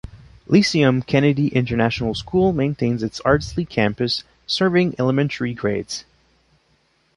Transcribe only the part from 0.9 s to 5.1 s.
Kennedy International School maintains its Ardsley campus, serving